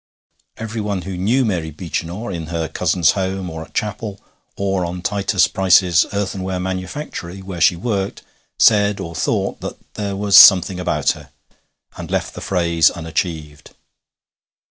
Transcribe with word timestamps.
Everyone 0.57 1.03
who 1.03 1.15
knew 1.15 1.45
Mary 1.45 1.69
Beechinor, 1.69 2.31
in 2.33 2.47
her 2.47 2.67
cousin's 2.67 3.11
home, 3.11 3.51
or 3.51 3.61
at 3.63 3.75
chapel, 3.75 4.19
or 4.57 4.83
on 4.83 5.03
Titus 5.03 5.47
Price's 5.47 6.07
earthenware 6.11 6.59
manufactory, 6.59 7.43
where 7.43 7.61
she 7.61 7.75
worked, 7.75 8.23
said 8.57 8.99
or 8.99 9.13
thought 9.13 9.61
that 9.61 9.77
'there 9.93 10.15
was 10.15 10.35
something 10.35 10.79
about 10.79 11.11
her...' 11.11 11.29
and 11.97 12.09
left 12.09 12.33
the 12.33 12.41
phrase 12.41 12.89
unachieved. 12.89 13.75